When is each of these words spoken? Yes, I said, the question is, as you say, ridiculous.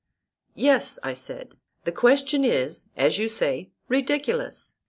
Yes, 0.55 0.97
I 1.03 1.13
said, 1.13 1.53
the 1.83 1.91
question 1.91 2.43
is, 2.43 2.89
as 2.97 3.19
you 3.19 3.29
say, 3.29 3.69
ridiculous. 3.87 4.73